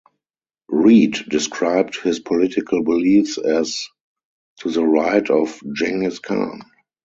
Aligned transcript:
Read 0.67 1.11
described 1.29 1.95
his 2.01 2.19
political 2.19 2.81
beliefs 2.81 3.37
as 3.37 3.87
"to 4.59 4.71
the 4.71 4.83
right 4.83 5.29
of 5.29 5.59
Genghis 5.75 6.17
Khan". 6.17 6.63